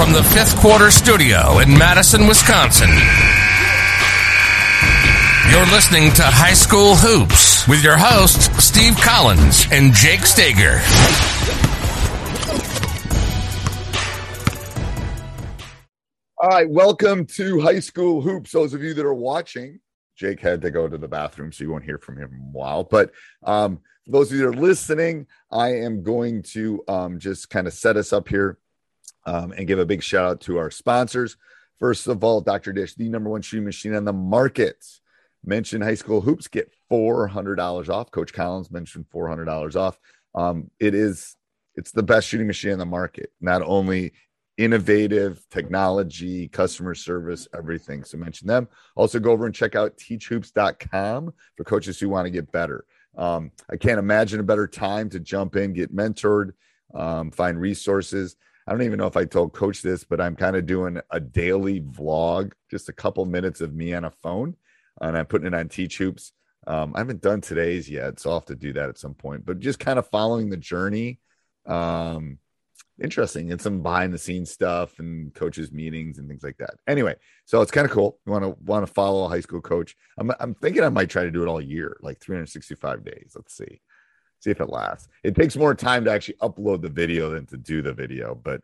[0.00, 2.88] From the fifth quarter studio in Madison, Wisconsin.
[5.50, 10.80] You're listening to High School Hoops with your hosts, Steve Collins and Jake Stager.
[16.38, 18.52] All right, welcome to High School Hoops.
[18.52, 19.80] Those of you that are watching,
[20.16, 22.52] Jake had to go to the bathroom, so you won't hear from him in a
[22.52, 22.84] while.
[22.84, 23.12] But
[23.42, 27.66] um, for those of you that are listening, I am going to um, just kind
[27.66, 28.56] of set us up here
[29.26, 31.36] um, and give a big shout out to our sponsors.
[31.78, 32.72] First of all, Dr.
[32.72, 34.84] Dish, the number one shooting machine on the market.
[35.44, 38.10] Mention High School Hoops, get $400 off.
[38.10, 39.98] Coach Collins mentioned $400 off.
[40.34, 41.36] Um, it is,
[41.74, 43.32] it's the best shooting machine on the market.
[43.40, 44.12] Not only
[44.58, 48.04] innovative technology, customer service, everything.
[48.04, 48.68] So mention them.
[48.94, 52.84] Also go over and check out teachhoops.com for coaches who want to get better.
[53.16, 56.52] Um, I can't imagine a better time to jump in, get mentored,
[56.94, 58.36] um, find resources.
[58.66, 61.20] I don't even know if I told coach this, but I'm kind of doing a
[61.20, 64.56] daily vlog, just a couple minutes of me on a phone,
[65.00, 66.32] and I'm putting it on Teach Hoops.
[66.66, 69.46] Um, I haven't done today's yet, so I'll have to do that at some point.
[69.46, 71.18] But just kind of following the journey.
[71.66, 72.38] Um,
[73.00, 77.14] interesting and some behind the scenes stuff and coaches meetings and things like that anyway
[77.46, 79.96] so it's kind of cool you want to want to follow a high school coach
[80.18, 83.56] I'm, I'm thinking i might try to do it all year like 365 days let's
[83.56, 83.80] see
[84.40, 87.56] see if it lasts it takes more time to actually upload the video than to
[87.56, 88.60] do the video but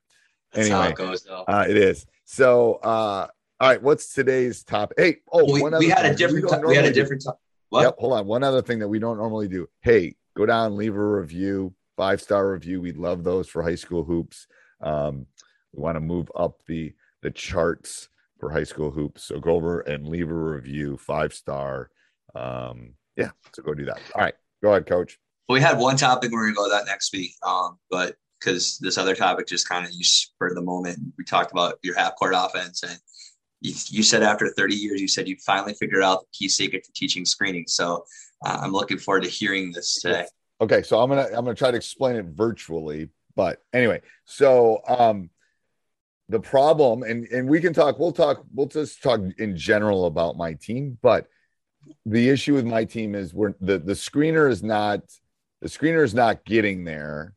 [0.52, 3.28] That's anyway it goes, uh, it is so uh
[3.60, 6.48] all right what's today's topic hey oh we, one we other had a different.
[6.48, 7.22] T- we had a different.
[7.22, 7.30] T-
[7.70, 7.82] what?
[7.82, 7.96] Yep.
[7.98, 8.26] Hold on.
[8.26, 9.68] One other thing that we don't normally do.
[9.80, 12.80] Hey, go down, leave a review, five star review.
[12.80, 14.46] We'd love those for high school hoops.
[14.80, 15.26] Um,
[15.72, 18.08] we want to move up the the charts
[18.38, 19.24] for high school hoops.
[19.24, 21.90] So go over and leave a review, five star.
[22.34, 23.30] Um, yeah.
[23.54, 24.00] So go do that.
[24.14, 24.34] All right.
[24.62, 25.18] Go ahead, coach.
[25.48, 26.32] We had one topic.
[26.32, 27.32] We're gonna go to that next week.
[27.42, 30.98] Um, but because this other topic just kind of you spurred the moment.
[31.16, 32.98] We talked about your half court offense, and
[33.60, 36.84] you, you said after 30 years, you said you finally figured out the key secret
[36.84, 37.64] to teaching screening.
[37.66, 38.04] So
[38.44, 40.26] uh, I'm looking forward to hearing this today.
[40.60, 45.30] Okay, so I'm gonna I'm gonna try to explain it virtually, but anyway, so um
[46.28, 50.36] the problem and and we can talk we'll talk we'll just talk in general about
[50.36, 51.26] my team, but
[52.04, 55.00] the issue with my team is we're the the screener is not
[55.60, 57.34] the screener is not getting there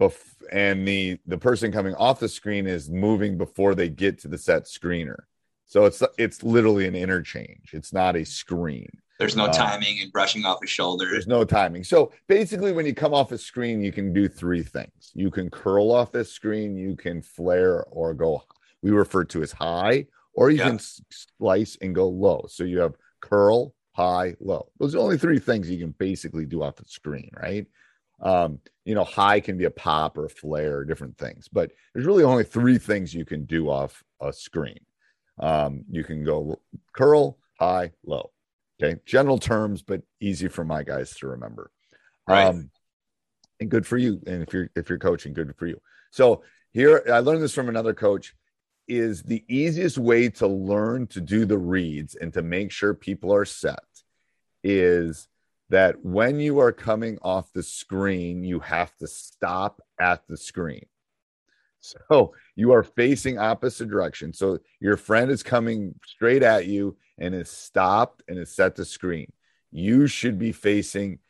[0.00, 4.28] bef- and the the person coming off the screen is moving before they get to
[4.28, 5.20] the set screener.
[5.66, 7.70] So it's it's literally an interchange.
[7.72, 8.90] It's not a screen.
[9.18, 11.06] There's no Uh, timing and brushing off his shoulder.
[11.10, 11.84] There's no timing.
[11.84, 15.12] So basically, when you come off a screen, you can do three things.
[15.14, 18.42] You can curl off this screen, you can flare or go,
[18.82, 20.68] we refer to as high, or you Yeah.
[20.70, 20.80] can
[21.10, 22.46] slice and go low.
[22.48, 24.68] So you have curl, high, low.
[24.78, 27.66] Those are the only three things you can basically do off the screen, right?
[28.20, 31.72] Um, you know, high can be a pop or a flare, or different things, but
[31.94, 34.80] there's really only three things you can do off a screen.
[35.38, 36.60] Um, you can go
[36.92, 38.30] curl, high, low.
[38.82, 41.70] Okay, general terms, but easy for my guys to remember.
[42.26, 42.46] Right.
[42.46, 42.70] Um,
[43.60, 44.22] and good for you.
[44.26, 45.80] And if you're if you're coaching, good for you.
[46.10, 46.42] So
[46.72, 48.34] here, I learned this from another coach.
[48.90, 53.32] Is the easiest way to learn to do the reads and to make sure people
[53.32, 53.78] are set
[54.64, 55.28] is
[55.68, 60.86] that when you are coming off the screen, you have to stop at the screen.
[61.78, 64.32] So you are facing opposite direction.
[64.32, 68.84] So your friend is coming straight at you and is stopped and is set to
[68.84, 69.32] screen.
[69.70, 71.20] You should be facing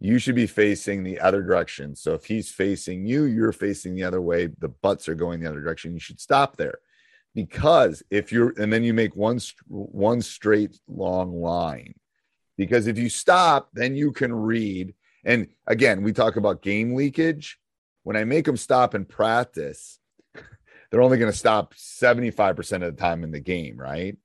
[0.00, 1.94] you should be facing the other direction.
[1.94, 5.48] So if he's facing you, you're facing the other way, the butts are going the
[5.48, 5.94] other direction.
[5.94, 6.78] You should stop there.
[7.34, 11.94] Because if you're and then you make one one straight long line.
[12.56, 14.94] Because if you stop, then you can read.
[15.24, 17.58] And again, we talk about game leakage.
[18.04, 19.98] When I make them stop and practice,
[20.90, 24.16] they're only going to stop 75% of the time in the game, right?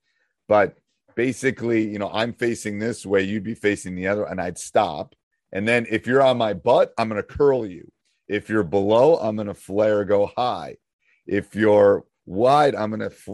[0.47, 0.77] But
[1.15, 5.15] basically, you know, I'm facing this way, you'd be facing the other, and I'd stop.
[5.51, 7.91] And then if you're on my butt, I'm going to curl you.
[8.27, 10.77] If you're below, I'm going to flare go high.
[11.25, 13.33] If you're wide, I'm going to fl-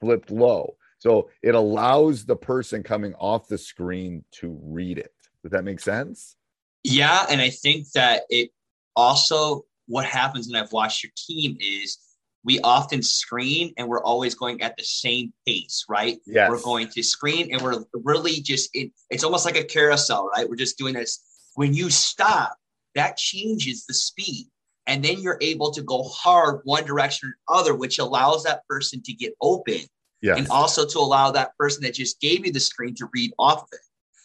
[0.00, 0.76] flip low.
[0.98, 5.12] So it allows the person coming off the screen to read it.
[5.42, 6.36] Does that make sense?
[6.82, 7.26] Yeah.
[7.30, 8.50] And I think that it
[8.96, 11.98] also, what happens when I've watched your team is
[12.42, 16.18] we often screen and we're always going at the same pace, right?
[16.26, 16.50] Yes.
[16.50, 20.48] We're going to screen and we're really just, it, it's almost like a carousel, right?
[20.48, 21.22] We're just doing this.
[21.54, 22.56] When you stop,
[22.94, 24.48] that changes the speed.
[24.86, 29.02] And then you're able to go hard one direction or other, which allows that person
[29.02, 29.80] to get open.
[30.20, 30.38] Yes.
[30.38, 33.62] And also to allow that person that just gave you the screen to read off
[33.62, 33.80] of it.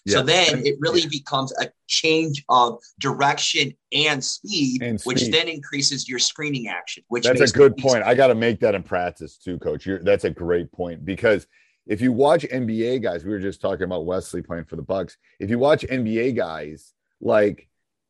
[0.08, 6.10] So then it really becomes a change of direction and speed, And which then increases
[6.10, 7.04] your screening action.
[7.10, 8.04] Which That's a good point.
[8.04, 9.86] I got to make that in practice too, coach.
[9.86, 11.48] You're, that's a great point because
[11.86, 15.18] if you watch NBA guys, we were just talking about Wesley playing for the Bucks.
[15.40, 17.69] If you watch NBA guys, like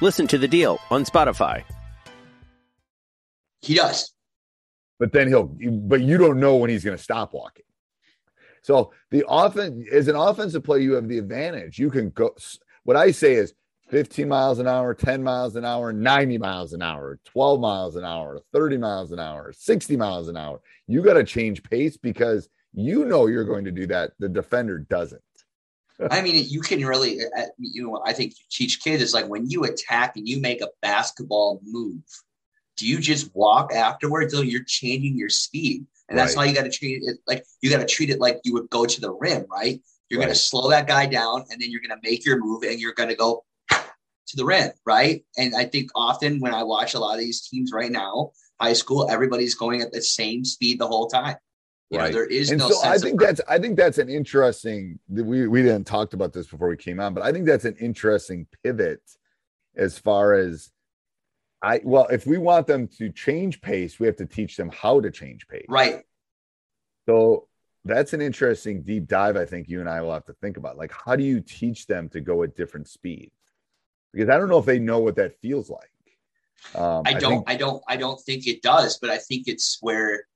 [0.00, 1.62] Listen to the deal on Spotify.
[3.60, 4.12] He does.
[4.98, 7.64] but then he'll but you don't know when he's going to stop walking.
[8.62, 11.78] So the offense as an offensive player you have the advantage.
[11.78, 12.34] You can go
[12.84, 13.54] what i say is
[13.90, 18.04] 15 miles an hour 10 miles an hour 90 miles an hour 12 miles an
[18.04, 20.60] hour 30 miles an hour 60 miles an hour.
[20.86, 24.12] You got to change pace because you know you're going to do that.
[24.18, 25.22] The defender doesn't
[26.10, 29.28] I mean, you can really, uh, you know, I think you teach kids is like
[29.28, 32.02] when you attack and you make a basketball move,
[32.76, 34.32] do you just walk afterwards?
[34.32, 35.86] No, you're changing your speed.
[36.08, 36.44] And that's Right.
[36.44, 37.18] how you got to treat it.
[37.26, 39.80] Like you got to treat it like you would go to the rim, right?
[40.08, 42.64] You're going to slow that guy down and then you're going to make your move
[42.64, 45.24] and you're going to go to the rim, right?
[45.36, 48.72] And I think often when I watch a lot of these teams right now, high
[48.72, 51.36] school, everybody's going at the same speed the whole time.
[51.90, 52.12] You know, Right.
[52.12, 55.48] there is and no so I think of that's I think that's an interesting we
[55.48, 58.46] we didn't talked about this before we came on, but I think that's an interesting
[58.62, 59.00] pivot
[59.76, 60.70] as far as
[61.62, 65.00] I well, if we want them to change pace, we have to teach them how
[65.00, 65.66] to change pace.
[65.68, 66.02] right.
[67.08, 67.48] So
[67.84, 69.36] that's an interesting deep dive.
[69.36, 70.76] I think you and I will have to think about.
[70.76, 73.32] Like, how do you teach them to go at different speeds?
[74.12, 75.90] Because I don't know if they know what that feels like.
[76.74, 79.78] Um, I don't, think- I don't, I don't think it does, but I think it's
[79.80, 80.26] where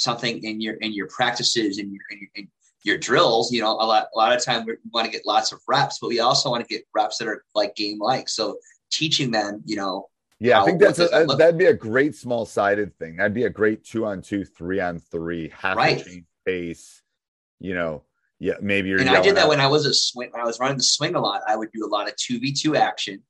[0.00, 2.48] something in your in your practices and your in your, in
[2.82, 5.52] your drills, you know, a lot a lot of time we want to get lots
[5.52, 8.28] of reps, but we also want to get reps that are like game like.
[8.28, 8.56] So
[8.90, 12.46] teaching them, you know, Yeah, I think that's a, look- that'd be a great small
[12.46, 13.16] sided thing.
[13.16, 16.02] That'd be a great two on two, three on three, half Right.
[16.04, 17.02] change pace.
[17.60, 18.04] You know,
[18.38, 18.98] yeah, maybe you're.
[19.00, 20.30] and I did that at- when I was a swing.
[20.32, 22.40] When I was running the swing a lot, I would do a lot of two
[22.40, 23.22] v two action,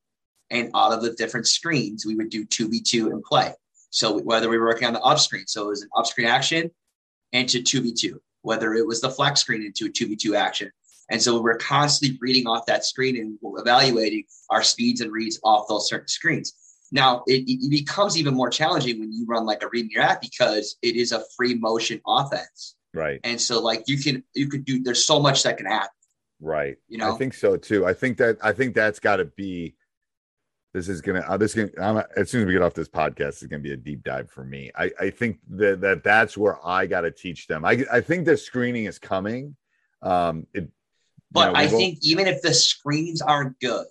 [0.51, 3.53] and out of the different screens, we would do two v two and play.
[3.91, 6.27] So whether we were working on the up screen, so it was an up screen
[6.27, 6.71] action
[7.33, 10.35] into two v two, whether it was the flex screen into a two v two
[10.37, 10.71] action,
[11.11, 15.67] and so we're constantly reading off that screen and evaluating our speeds and reads off
[15.69, 16.55] those certain screens.
[16.93, 20.23] Now it, it becomes even more challenging when you run like a read and react
[20.23, 22.77] because it is a free motion offense.
[22.95, 25.91] right, And so like you can you could do there's so much that can happen.
[26.41, 26.77] right.
[26.89, 27.15] You know?
[27.15, 27.87] I think so too.
[27.87, 29.75] I think that I think that's got to be.
[30.73, 31.21] This is gonna.
[31.27, 31.99] Uh, this is gonna.
[32.01, 34.31] I'm, as soon as we get off this podcast, it's gonna be a deep dive
[34.31, 34.71] for me.
[34.77, 37.65] I I think that that that's where I got to teach them.
[37.65, 39.57] I I think the screening is coming.
[40.03, 40.63] Um, it.
[40.63, 40.69] you
[41.33, 43.87] But know, I won't- think even if the screens aren't good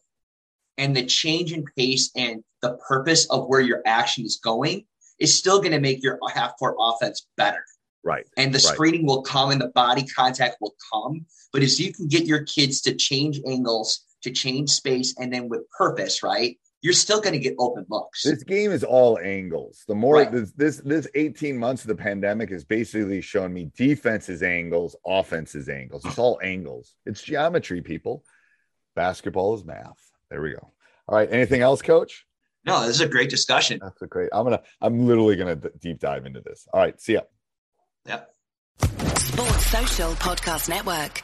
[0.78, 4.86] and the change in pace and the purpose of where your action is going
[5.20, 7.64] is still going to make your half court offense better.
[8.04, 8.26] right.
[8.38, 8.74] And the Right.
[8.74, 11.26] screening will come and the body contact will come.
[11.52, 15.50] But as you can get your kids to change angles, to change space, and then
[15.50, 16.58] with purpose, right?
[16.82, 18.24] You're still going to get open looks.
[18.24, 19.84] This game is all angles.
[19.88, 20.32] The more Right.
[20.32, 25.68] this, this this 18 months of the pandemic has basically shown me defenses angles, offenses
[25.70, 26.06] angles.
[26.06, 26.96] It's all angles.
[27.06, 28.24] It's geometry, people.
[28.96, 30.00] Basketball is math.
[30.30, 30.72] There we go.
[31.08, 31.32] All right.
[31.32, 32.26] Anything else, coach?
[32.66, 33.80] No, this is a great discussion.
[33.82, 34.30] That's a great.
[34.34, 34.62] I'm gonna.
[34.82, 36.68] I'm literally gonna d- deep dive into this.
[36.74, 37.00] All right.
[37.00, 37.22] See ya.
[38.06, 38.30] Yep.
[39.18, 41.24] Sports Social Podcast Network.